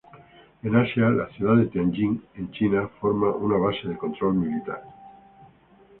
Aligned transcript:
En 0.63 0.75
Asia 0.75 1.11
la 1.11 1.29
ciudad 1.33 1.55
de 1.57 1.67
Tianjin 1.67 2.23
en 2.33 2.49
China 2.49 2.89
formó 2.99 3.35
una 3.35 3.55
base 3.59 3.87
de 3.87 3.97
control 3.99 4.33
militar. 4.33 4.81